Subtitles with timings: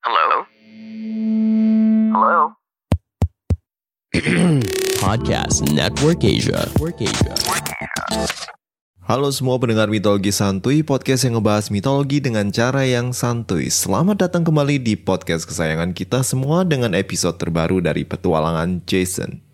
[0.00, 0.48] Hello?
[2.08, 2.56] Hello?
[5.04, 6.64] Podcast Network Asia.
[6.72, 7.36] Network Asia.
[9.04, 13.68] Halo semua pendengar mitologi santuy, podcast yang ngebahas mitologi dengan cara yang santuy.
[13.68, 19.44] Selamat datang kembali di podcast kesayangan kita semua dengan episode terbaru dari petualangan Jason.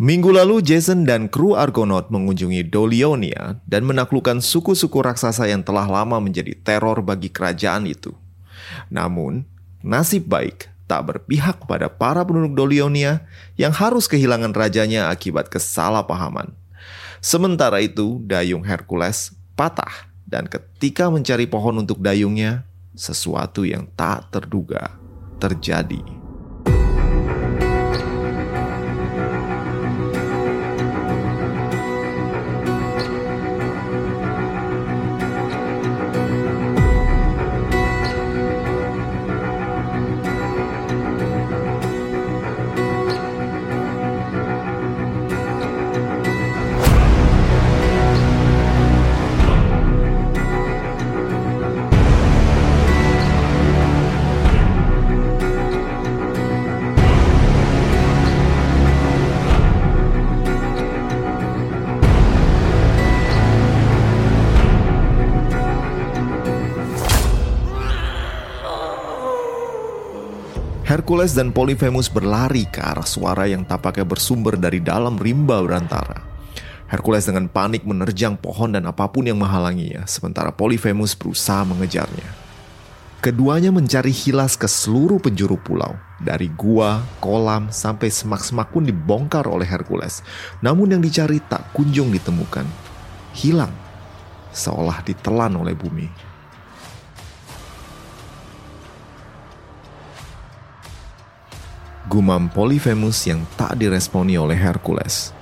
[0.00, 6.16] Minggu lalu Jason dan kru Argonaut mengunjungi Dolionia dan menaklukkan suku-suku raksasa yang telah lama
[6.24, 8.16] menjadi teror bagi kerajaan itu.
[8.88, 13.28] Namun, nasib baik tak berpihak pada para penduduk Dolionia
[13.60, 16.56] yang harus kehilangan rajanya akibat kesalahpahaman.
[17.20, 22.64] Sementara itu, dayung Hercules patah dan ketika mencari pohon untuk dayungnya,
[22.96, 24.96] sesuatu yang tak terduga
[25.38, 26.17] terjadi.
[71.08, 76.20] Hercules dan Polyphemus berlari ke arah suara yang tampaknya bersumber dari dalam rimba berantara.
[76.84, 82.28] Hercules dengan panik menerjang pohon dan apa pun yang menghalanginya, sementara Polyphemus berusaha mengejarnya.
[83.24, 89.64] Keduanya mencari hilas ke seluruh penjuru pulau, dari gua, kolam, sampai semak-semak pun dibongkar oleh
[89.64, 90.20] Hercules.
[90.60, 92.68] Namun yang dicari tak kunjung ditemukan.
[93.32, 93.72] Hilang,
[94.52, 96.27] seolah ditelan oleh bumi.
[102.08, 105.36] Gumam Polyphemus yang tak diresponi oleh Hercules.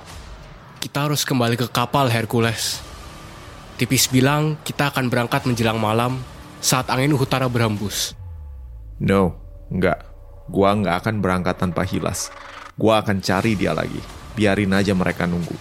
[0.83, 2.82] Kita harus kembali ke kapal Hercules.
[3.78, 6.19] Tipis bilang kita akan berangkat menjelang malam
[6.59, 8.19] saat angin utara berhembus.
[8.99, 9.38] No,
[9.71, 10.10] enggak.
[10.50, 12.34] Gua nggak akan berangkat tanpa hilas.
[12.75, 14.03] Gua akan cari dia lagi.
[14.34, 15.55] Biarin aja mereka nunggu.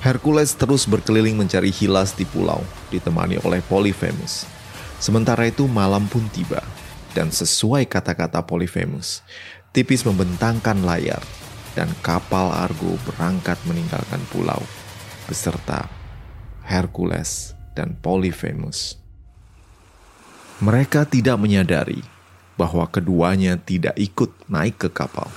[0.00, 4.48] Hercules terus berkeliling mencari hilas di pulau, ditemani oleh Polyphemus.
[4.96, 6.64] Sementara itu malam pun tiba,
[7.12, 9.20] dan sesuai kata-kata Polyphemus,
[9.70, 11.22] tipis membentangkan layar,
[11.78, 14.58] dan kapal Argo berangkat meninggalkan pulau,
[15.30, 15.86] beserta
[16.66, 18.98] Hercules dan Polyphemus.
[20.60, 22.04] Mereka tidak menyadari
[22.60, 25.32] bahwa keduanya tidak ikut naik ke kapal.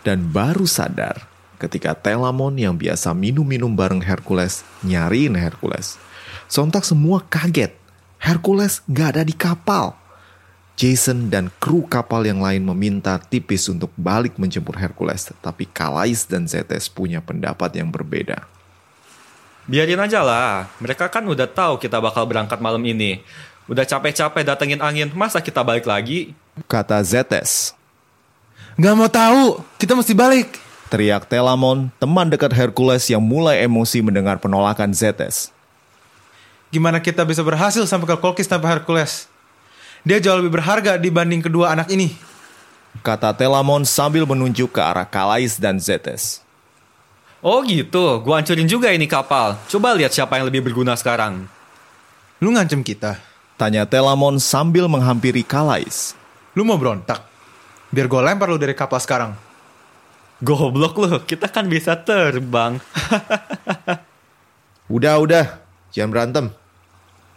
[0.00, 1.28] Dan baru sadar
[1.60, 6.00] ketika Telamon yang biasa minum-minum bareng Hercules nyariin Hercules.
[6.48, 7.76] Sontak semua kaget.
[8.16, 9.99] Hercules gak ada di kapal.
[10.80, 16.48] Jason dan kru kapal yang lain meminta Tipis untuk balik menjemput Hercules, tapi Kalais dan
[16.48, 18.48] Zetes punya pendapat yang berbeda.
[19.68, 23.20] Biarin aja lah, mereka kan udah tahu kita bakal berangkat malam ini.
[23.68, 26.32] Udah capek-capek datengin angin, masa kita balik lagi?
[26.64, 27.76] Kata Zetes.
[28.80, 30.56] Gak mau tahu, kita mesti balik.
[30.88, 35.52] Teriak Telamon, teman dekat Hercules yang mulai emosi mendengar penolakan Zetes.
[36.72, 39.28] Gimana kita bisa berhasil sampai ke Kolkis tanpa Hercules?
[40.00, 42.16] Dia jauh lebih berharga dibanding kedua anak ini.
[43.04, 46.40] Kata Telamon sambil menunjuk ke arah Kalais dan Zetes.
[47.40, 49.56] Oh gitu, gua hancurin juga ini kapal.
[49.68, 51.48] Coba lihat siapa yang lebih berguna sekarang.
[52.40, 53.20] Lu ngancem kita.
[53.60, 56.16] Tanya Telamon sambil menghampiri Kalais.
[56.56, 57.20] Lu mau berontak?
[57.90, 59.34] Biar gue lempar lu dari kapal sekarang.
[60.40, 62.80] Goblok lu, kita kan bisa terbang.
[64.90, 65.62] Udah, udah,
[65.94, 66.46] jangan berantem.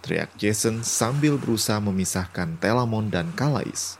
[0.04, 3.96] Teriak Jason sambil berusaha memisahkan Telamon dan Kalais.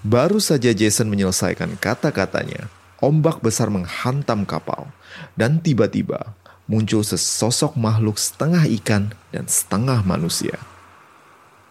[0.00, 2.72] Baru saja Jason menyelesaikan kata-katanya,
[3.04, 4.88] ombak besar menghantam kapal.
[5.36, 6.32] Dan tiba-tiba
[6.64, 10.56] muncul sesosok makhluk setengah ikan dan setengah manusia.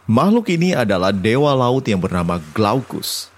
[0.06, 3.34] Makhluk ini adalah dewa laut yang bernama Glaucus.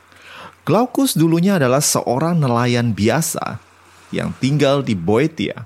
[0.68, 3.64] Glaucus dulunya adalah seorang nelayan biasa
[4.12, 5.64] yang tinggal di Boetia.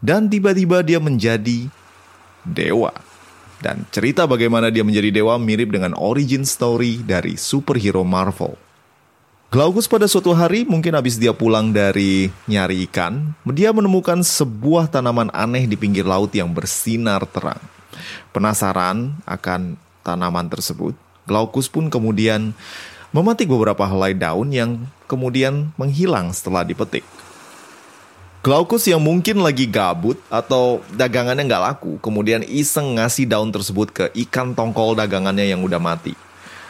[0.00, 1.68] Dan tiba-tiba dia menjadi
[2.48, 3.11] dewa.
[3.62, 8.58] Dan cerita bagaimana dia menjadi dewa mirip dengan origin story dari superhero Marvel.
[9.54, 15.28] Glaucus pada suatu hari mungkin habis dia pulang dari nyari ikan, dia menemukan sebuah tanaman
[15.30, 17.60] aneh di pinggir laut yang bersinar terang.
[18.32, 20.96] Penasaran akan tanaman tersebut,
[21.28, 22.56] Glaucus pun kemudian
[23.14, 27.04] memetik beberapa helai daun yang kemudian menghilang setelah dipetik.
[28.42, 34.04] Glaucus yang mungkin lagi gabut atau dagangannya nggak laku, kemudian iseng ngasih daun tersebut ke
[34.26, 36.10] ikan tongkol dagangannya yang udah mati.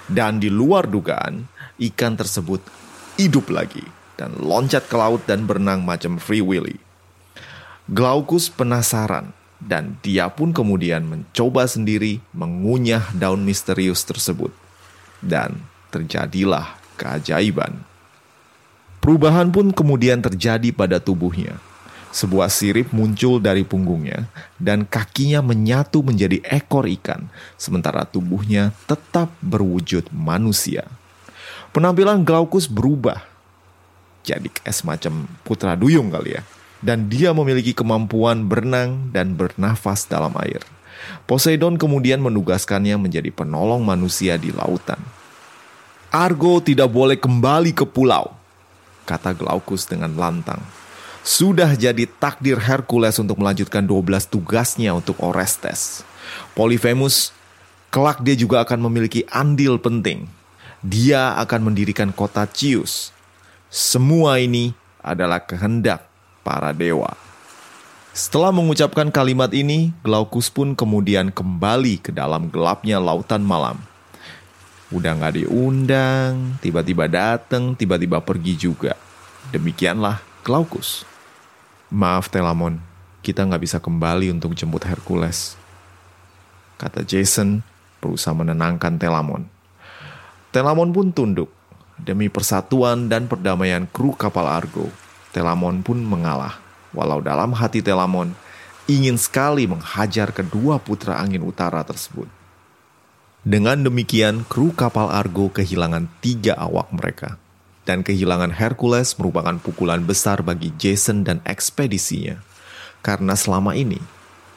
[0.05, 1.49] Dan di luar dugaan,
[1.81, 2.61] ikan tersebut
[3.17, 3.81] hidup lagi
[4.21, 6.77] dan loncat ke laut dan berenang macam Free Willy.
[7.89, 14.53] Glaucus penasaran dan dia pun kemudian mencoba sendiri mengunyah daun misterius tersebut.
[15.25, 15.57] Dan
[15.89, 17.92] terjadilah keajaiban.
[19.02, 21.58] Perubahan pun kemudian terjadi pada tubuhnya.
[22.12, 27.26] Sebuah sirip muncul dari punggungnya dan kakinya menyatu menjadi ekor ikan,
[27.58, 30.87] sementara tubuhnya tetap berwujud manusia.
[31.72, 33.32] Penampilan Glaucus berubah
[34.22, 36.43] jadi kayak semacam putra duyung kali ya.
[36.82, 40.62] Dan dia memiliki kemampuan berenang dan bernafas dalam air.
[41.31, 44.99] Poseidon kemudian menugaskannya menjadi penolong manusia di lautan.
[46.10, 48.34] Argo tidak boleh kembali ke pulau,
[49.04, 50.60] kata Glaucus dengan lantang.
[51.22, 56.02] Sudah jadi takdir Hercules untuk melanjutkan 12 tugasnya untuk Orestes.
[56.58, 57.31] Polyphemus,
[57.94, 60.26] kelak dia juga akan memiliki andil penting.
[60.82, 63.14] Dia akan mendirikan kota Chius.
[63.70, 66.02] Semua ini adalah kehendak
[66.43, 67.14] para dewa.
[68.12, 73.81] Setelah mengucapkan kalimat ini, Glaucus pun kemudian kembali ke dalam gelapnya lautan malam.
[74.93, 78.93] Udah nggak diundang, tiba-tiba datang, tiba-tiba pergi juga.
[79.49, 81.09] Demikianlah Glaucus.
[81.89, 82.77] Maaf Telamon,
[83.25, 85.56] kita nggak bisa kembali untuk jemput Hercules.
[86.77, 87.65] Kata Jason
[88.05, 89.49] berusaha menenangkan Telamon.
[90.53, 91.49] Telamon pun tunduk.
[91.97, 94.93] Demi persatuan dan perdamaian kru kapal Argo,
[95.33, 96.61] Telamon pun mengalah.
[96.93, 98.37] Walau dalam hati Telamon
[98.85, 102.42] ingin sekali menghajar kedua putra angin utara tersebut.
[103.43, 107.43] Dengan demikian, kru kapal Argo kehilangan tiga awak mereka
[107.83, 112.39] dan kehilangan Hercules merupakan pukulan besar bagi Jason dan ekspedisinya.
[113.03, 113.99] Karena selama ini,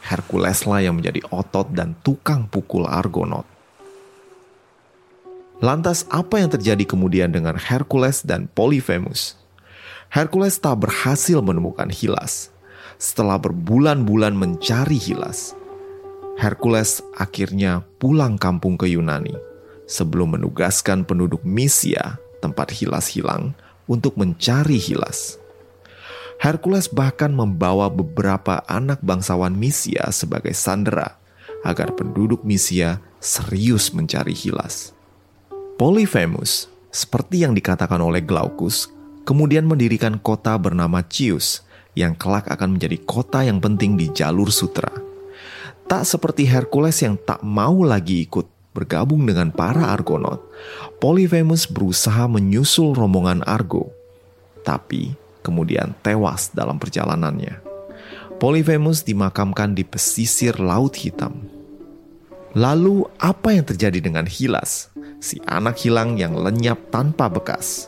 [0.06, 3.50] Herculeslah yang menjadi otot dan tukang pukul Argonaut.
[5.66, 9.34] Lantas apa yang terjadi kemudian dengan Hercules dan Polyphemus?
[10.14, 12.54] Hercules tak berhasil menemukan Hilas.
[13.02, 15.58] Setelah berbulan-bulan mencari Hilas,
[16.36, 19.32] Hercules akhirnya pulang kampung ke Yunani
[19.88, 23.56] sebelum menugaskan penduduk Misia tempat Hilas hilang
[23.88, 25.40] untuk mencari Hilas.
[26.36, 31.16] Hercules bahkan membawa beberapa anak bangsawan Misia sebagai sandera
[31.64, 34.92] agar penduduk Misia serius mencari Hilas.
[35.80, 38.92] Polyphemus, seperti yang dikatakan oleh Glaucus,
[39.24, 41.64] kemudian mendirikan kota bernama Chius
[41.96, 45.05] yang kelak akan menjadi kota yang penting di jalur sutra.
[45.86, 50.44] Tak seperti Hercules yang tak mau lagi ikut bergabung dengan para Argonaut,
[51.00, 53.94] Polyphemus berusaha menyusul rombongan Argo,
[54.68, 55.16] tapi
[55.46, 57.64] kemudian tewas dalam perjalanannya.
[58.36, 61.48] Polyphemus dimakamkan di pesisir Laut Hitam.
[62.52, 64.92] Lalu apa yang terjadi dengan Hilas,
[65.24, 67.88] si anak hilang yang lenyap tanpa bekas?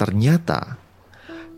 [0.00, 0.80] Ternyata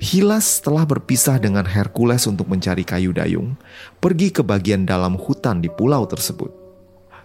[0.01, 3.61] Hilas setelah berpisah dengan Hercules untuk mencari kayu dayung,
[4.01, 6.49] pergi ke bagian dalam hutan di pulau tersebut.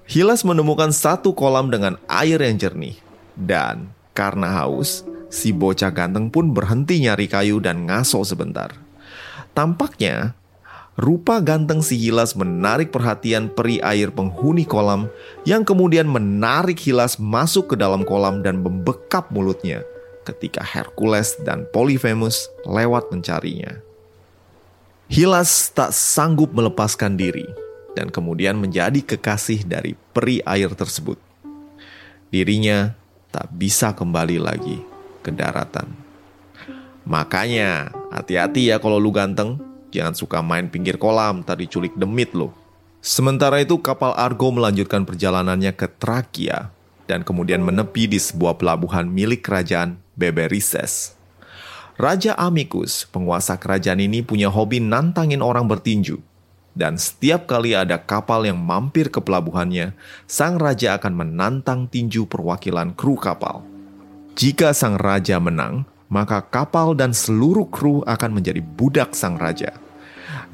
[0.04, 3.00] Hilas menemukan satu kolam dengan air yang jernih.
[3.32, 8.76] Dan karena haus, si bocah ganteng pun berhenti nyari kayu dan ngaso sebentar.
[9.56, 10.36] Tampaknya,
[11.00, 15.08] rupa ganteng si Hilas menarik perhatian peri air penghuni kolam
[15.48, 19.80] yang kemudian menarik Hilas masuk ke dalam kolam dan membekap mulutnya
[20.26, 23.78] ketika Hercules dan Polyphemus lewat mencarinya.
[25.06, 27.46] Hilas tak sanggup melepaskan diri
[27.94, 31.22] dan kemudian menjadi kekasih dari peri air tersebut.
[32.34, 32.98] Dirinya
[33.30, 34.82] tak bisa kembali lagi
[35.22, 35.88] ke daratan.
[37.06, 39.62] Makanya, hati-hati ya kalau lu ganteng,
[39.94, 42.50] jangan suka main pinggir kolam, tadi culik demit lo.
[43.06, 46.74] Sementara itu kapal Argo melanjutkan perjalanannya ke Trakia
[47.06, 51.16] dan kemudian menepi di sebuah pelabuhan milik kerajaan Beberises.
[51.96, 56.20] Raja Amicus, penguasa kerajaan ini punya hobi nantangin orang bertinju
[56.76, 59.96] dan setiap kali ada kapal yang mampir ke pelabuhannya,
[60.28, 63.64] sang raja akan menantang tinju perwakilan kru kapal.
[64.36, 69.72] Jika sang raja menang, maka kapal dan seluruh kru akan menjadi budak sang raja.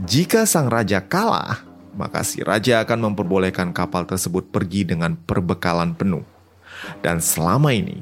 [0.06, 1.66] Jika sang raja kalah,
[1.98, 6.24] maka si raja akan memperbolehkan kapal tersebut pergi dengan perbekalan penuh.
[7.02, 7.98] Dan selama ini,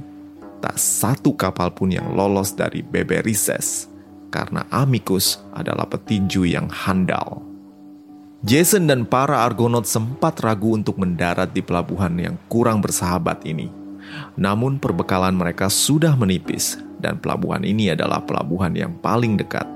[0.60, 3.88] tak satu kapal pun yang lolos dari Beberises,
[4.32, 7.44] karena Amicus adalah petinju yang handal.
[8.40, 13.68] Jason dan para Argonaut sempat ragu untuk mendarat di pelabuhan yang kurang bersahabat ini.
[14.40, 19.68] Namun perbekalan mereka sudah menipis dan pelabuhan ini adalah pelabuhan yang paling dekat.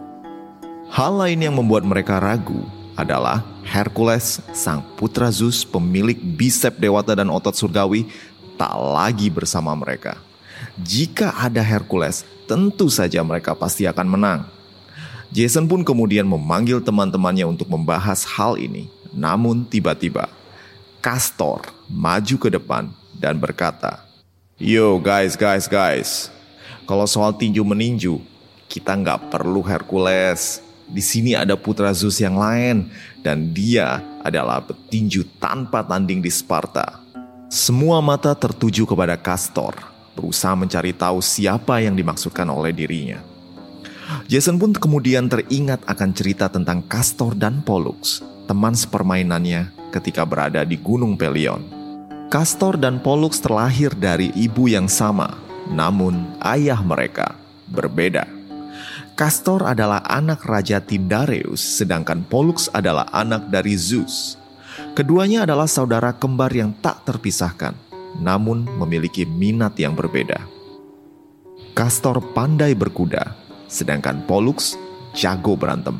[0.87, 2.63] Hal lain yang membuat mereka ragu
[2.95, 8.07] adalah Hercules, sang putra Zeus, pemilik bisep dewata dan otot surgawi,
[8.55, 10.19] tak lagi bersama mereka.
[10.81, 14.41] Jika ada Hercules, tentu saja mereka pasti akan menang.
[15.29, 18.89] Jason pun kemudian memanggil teman-temannya untuk membahas hal ini.
[19.13, 20.29] Namun tiba-tiba,
[20.97, 24.01] Castor maju ke depan dan berkata,
[24.57, 26.33] Yo guys, guys, guys.
[26.89, 28.17] Kalau soal tinju meninju,
[28.65, 30.57] kita nggak perlu Hercules.
[30.89, 32.89] Di sini ada putra Zeus yang lain,
[33.21, 37.01] dan dia adalah petinju tanpa tanding di Sparta.
[37.53, 43.21] Semua mata tertuju kepada Castor, berusaha mencari tahu siapa yang dimaksudkan oleh dirinya.
[44.29, 50.77] Jason pun kemudian teringat akan cerita tentang Castor dan Pollux, teman sepermainannya ketika berada di
[50.77, 51.63] Gunung Pelion.
[52.29, 55.37] Castor dan Pollux terlahir dari ibu yang sama,
[55.69, 57.37] namun ayah mereka
[57.69, 58.25] berbeda.
[59.13, 64.41] Castor adalah anak Raja Tyndareus, sedangkan Pollux adalah anak dari Zeus.
[64.97, 67.77] Keduanya adalah saudara kembar yang tak terpisahkan,
[68.19, 70.45] namun memiliki minat yang berbeda.
[71.73, 73.33] Castor pandai berkuda,
[73.65, 74.77] sedangkan Pollux
[75.17, 75.97] jago berantem.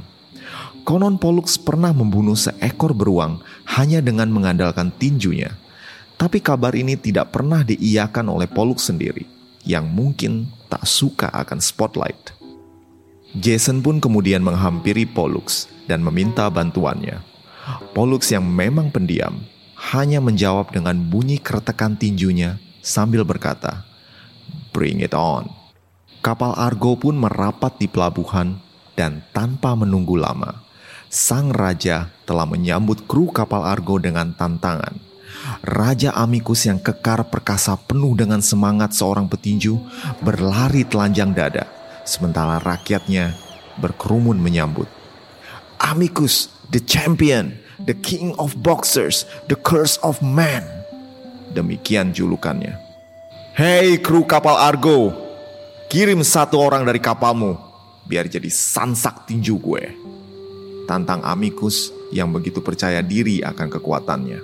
[0.84, 3.40] Konon Pollux pernah membunuh seekor beruang
[3.72, 5.56] hanya dengan mengandalkan tinjunya.
[6.20, 9.26] Tapi kabar ini tidak pernah diiyakan oleh Pollux sendiri,
[9.64, 12.36] yang mungkin tak suka akan spotlight.
[13.34, 17.18] Jason pun kemudian menghampiri Pollux dan meminta bantuannya.
[17.96, 19.42] Pollux yang memang pendiam
[19.92, 23.84] hanya menjawab dengan bunyi keretakan tinjunya sambil berkata,
[24.72, 25.52] "Bring it on."
[26.24, 28.64] Kapal Argo pun merapat di pelabuhan
[28.96, 30.64] dan tanpa menunggu lama,
[31.12, 34.96] sang raja telah menyambut kru kapal Argo dengan tantangan.
[35.66, 39.76] Raja Amicus yang kekar perkasa penuh dengan semangat seorang petinju
[40.24, 41.68] berlari telanjang dada
[42.08, 43.36] sementara rakyatnya
[43.82, 44.88] berkerumun menyambut.
[45.84, 50.62] Amicus, the champion, the king of boxers, the curse of man.
[51.54, 52.78] Demikian julukannya.
[53.54, 55.14] Hei kru kapal Argo,
[55.90, 57.54] kirim satu orang dari kapalmu
[58.10, 59.84] biar jadi sansak tinju gue.
[60.90, 64.40] Tantang Amicus yang begitu percaya diri akan kekuatannya.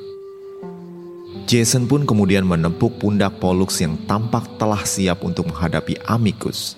[1.49, 6.77] Jason pun kemudian menepuk pundak Pollux yang tampak telah siap untuk menghadapi Amicus.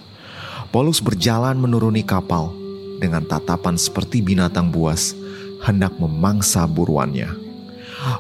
[0.72, 2.56] Pollux berjalan menuruni kapal
[3.04, 5.12] dengan tatapan seperti binatang buas
[5.62, 7.30] hendak memangsa buruannya.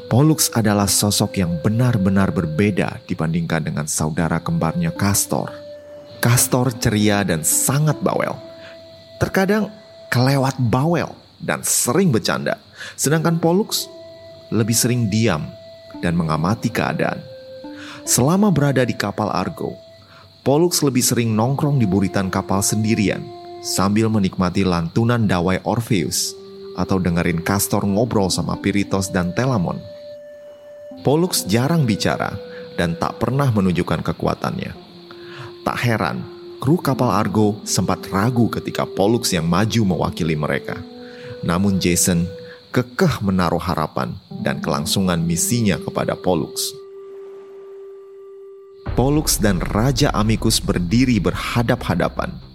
[0.07, 5.50] Pollux adalah sosok yang benar-benar berbeda dibandingkan dengan saudara kembarnya Castor.
[6.21, 8.38] Castor ceria dan sangat bawel.
[9.17, 9.74] Terkadang
[10.13, 11.10] kelewat bawel
[11.41, 12.62] dan sering bercanda.
[12.93, 13.89] Sedangkan Pollux
[14.53, 15.50] lebih sering diam
[16.05, 17.17] dan mengamati keadaan.
[18.05, 19.74] Selama berada di kapal Argo,
[20.45, 23.21] Pollux lebih sering nongkrong di buritan kapal sendirian
[23.62, 26.33] sambil menikmati lantunan dawai Orpheus
[26.75, 29.79] atau dengerin Castor ngobrol sama Piritos dan Telamon.
[31.01, 32.37] Pollux jarang bicara
[32.77, 34.71] dan tak pernah menunjukkan kekuatannya.
[35.61, 36.21] Tak heran,
[36.61, 40.77] kru kapal Argo sempat ragu ketika Pollux yang maju mewakili mereka.
[41.41, 42.25] Namun Jason
[42.71, 46.71] kekeh menaruh harapan dan kelangsungan misinya kepada Pollux.
[48.93, 52.50] Pollux dan Raja Amicus berdiri berhadap-hadapan.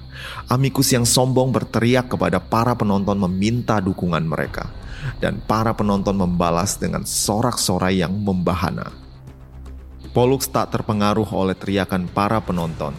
[0.46, 4.70] Amicus yang sombong berteriak kepada para penonton meminta dukungan mereka.
[5.22, 8.90] Dan para penonton membalas dengan sorak-sorai yang membahana.
[10.10, 12.96] Pollux tak terpengaruh oleh teriakan para penonton.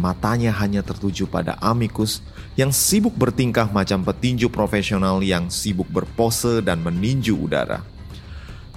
[0.00, 2.24] Matanya hanya tertuju pada Amicus
[2.56, 7.84] yang sibuk bertingkah macam petinju profesional yang sibuk berpose dan meninju udara.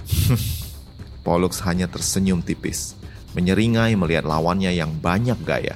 [1.24, 2.92] Pollux hanya tersenyum tipis
[3.34, 5.74] menyeringai melihat lawannya yang banyak gaya.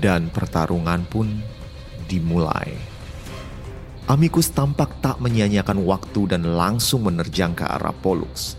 [0.00, 1.28] Dan pertarungan pun
[2.10, 2.74] dimulai.
[4.10, 8.58] Amicus tampak tak menyanyiakan waktu dan langsung menerjang ke arah Pollux.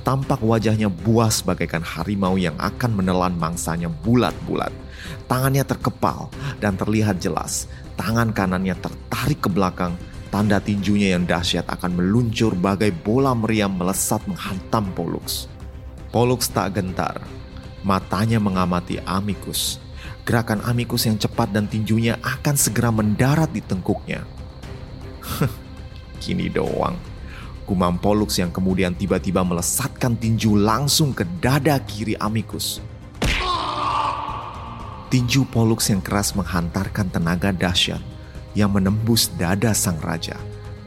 [0.00, 4.72] Tampak wajahnya buas bagaikan harimau yang akan menelan mangsanya bulat-bulat.
[5.28, 6.32] Tangannya terkepal
[6.62, 7.68] dan terlihat jelas.
[7.98, 9.98] Tangan kanannya tertarik ke belakang
[10.32, 15.50] tanda tinjunya yang dahsyat akan meluncur bagai bola meriam melesat menghantam Pollux.
[16.08, 17.20] Pollux tak gentar.
[17.84, 19.82] Matanya mengamati Amicus.
[20.26, 24.26] Gerakan Amicus yang cepat dan tinjunya akan segera mendarat di tengkuknya.
[26.22, 26.98] Kini doang.
[27.62, 32.82] Gumam Pollux yang kemudian tiba-tiba melesatkan tinju langsung ke dada kiri Amicus.
[35.14, 38.02] Tinju Pollux yang keras menghantarkan tenaga dahsyat
[38.58, 40.34] yang menembus dada sang raja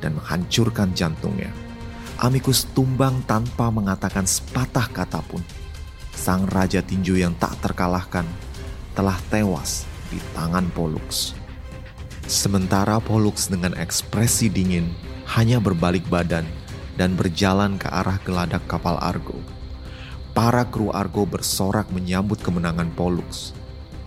[0.03, 1.55] dan menghancurkan jantungnya.
[2.19, 5.39] Amicus tumbang tanpa mengatakan sepatah kata pun.
[6.11, 8.27] Sang raja tinju yang tak terkalahkan
[8.99, 11.31] telah tewas di tangan Pollux.
[12.27, 14.91] Sementara Pollux dengan ekspresi dingin
[15.39, 16.43] hanya berbalik badan
[16.99, 19.39] dan berjalan ke arah geladak kapal Argo.
[20.35, 23.55] para kru Argo bersorak menyambut kemenangan Pollux.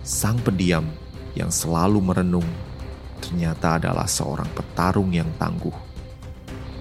[0.05, 0.85] Sang pendiam
[1.33, 2.45] yang selalu merenung
[3.17, 5.73] ternyata adalah seorang petarung yang tangguh.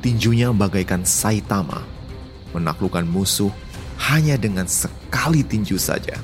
[0.05, 1.81] Tinjunya bagaikan Saitama,
[2.53, 3.49] menaklukkan musuh
[4.13, 6.21] hanya dengan sekali tinju saja.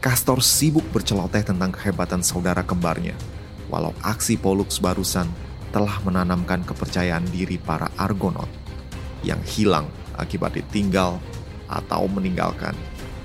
[0.00, 3.12] Castor sibuk berceloteh tentang kehebatan saudara kembarnya,
[3.68, 5.28] walau aksi Pollux barusan
[5.76, 8.48] telah menanamkan kepercayaan diri para Argonaut
[9.20, 11.20] yang hilang akibat ditinggal
[11.68, 12.72] atau meninggalkan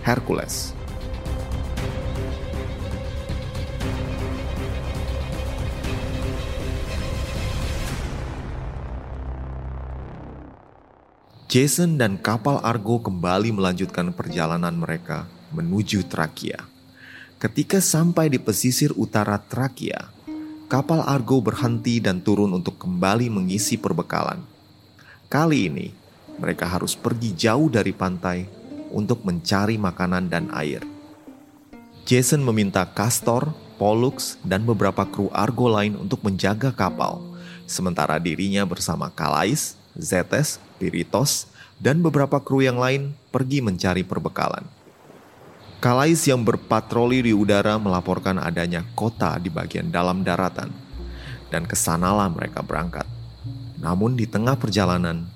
[0.04, 0.76] Hercules.
[11.48, 16.60] Jason dan kapal Argo kembali melanjutkan perjalanan mereka menuju Trakia.
[17.40, 20.12] Ketika sampai di pesisir utara Trakia,
[20.68, 24.44] kapal Argo berhenti dan turun untuk kembali mengisi perbekalan.
[25.32, 25.88] Kali ini,
[26.36, 28.44] mereka harus pergi jauh dari pantai
[28.92, 30.84] untuk mencari makanan dan air.
[32.06, 33.50] Jason meminta Castor,
[33.82, 37.20] Pollux, dan beberapa kru Argo lain untuk menjaga kapal,
[37.66, 41.50] sementara dirinya bersama Kalais, Zetes, Piritos,
[41.82, 44.64] dan beberapa kru yang lain pergi mencari perbekalan.
[45.86, 50.74] Kalais yang berpatroli di udara melaporkan adanya kota di bagian dalam daratan,
[51.54, 53.06] dan ke sanalah mereka berangkat.
[53.78, 55.30] Namun di tengah perjalanan,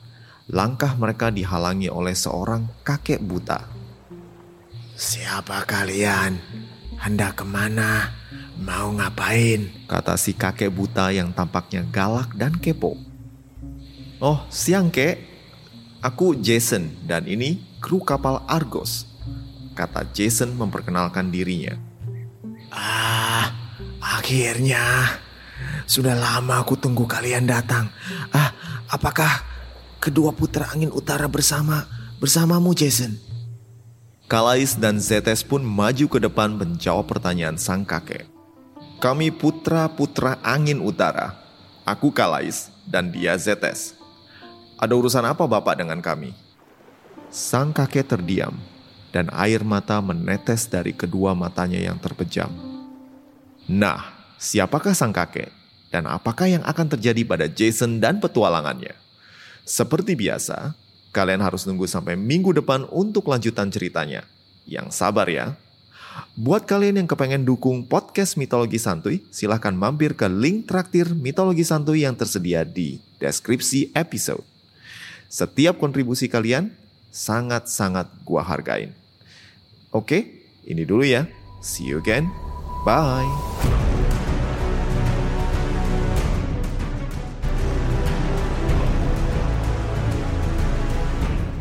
[0.50, 3.62] langkah mereka dihalangi oleh seorang kakek buta.
[4.98, 6.42] Siapa kalian?
[6.98, 8.10] Hendak ke mana?
[8.58, 9.70] Mau ngapain?
[9.86, 12.98] Kata si kakek buta yang tampaknya galak dan kepo.
[14.18, 15.30] Oh, siang kek.
[16.02, 19.09] Aku Jason dan ini kru kapal Argos.
[19.78, 21.78] Kata Jason memperkenalkan dirinya.
[22.70, 23.50] Ah,
[24.00, 25.18] akhirnya.
[25.90, 27.90] Sudah lama aku tunggu kalian datang.
[28.30, 28.54] Ah,
[28.88, 29.42] apakah
[29.98, 31.90] kedua putra angin utara bersama
[32.22, 33.18] bersamamu Jason?
[34.30, 38.30] Kalais dan Zetes pun maju ke depan menjawab pertanyaan sang kakek.
[39.02, 41.34] Kami putra-putra angin utara.
[41.82, 43.98] Aku Kalais dan dia Zetes.
[44.78, 46.38] Ada urusan apa Bapak dengan kami?
[47.34, 48.54] Sang kakek terdiam
[49.10, 52.50] dan air mata menetes dari kedua matanya yang terpejam.
[53.70, 54.02] Nah,
[54.42, 55.54] siapakah sang kakek?
[55.90, 58.94] Dan apakah yang akan terjadi pada Jason dan petualangannya?
[59.66, 60.78] Seperti biasa,
[61.10, 64.26] kalian harus nunggu sampai minggu depan untuk lanjutan ceritanya.
[64.70, 65.58] Yang sabar ya.
[66.38, 72.06] Buat kalian yang kepengen dukung podcast Mitologi Santuy, silahkan mampir ke link traktir Mitologi Santuy
[72.06, 74.46] yang tersedia di deskripsi episode.
[75.30, 76.74] Setiap kontribusi kalian
[77.10, 78.99] sangat-sangat gua hargain.
[79.90, 81.26] Oke, ini dulu ya.
[81.66, 82.30] See you again.
[82.86, 83.26] Bye.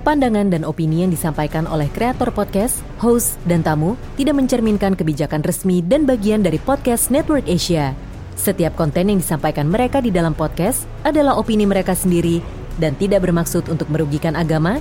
[0.09, 5.85] Pandangan dan opini yang disampaikan oleh kreator podcast, host, dan tamu tidak mencerminkan kebijakan resmi
[5.85, 7.93] dan bagian dari podcast Network Asia.
[8.33, 12.41] Setiap konten yang disampaikan mereka di dalam podcast adalah opini mereka sendiri
[12.81, 14.81] dan tidak bermaksud untuk merugikan agama,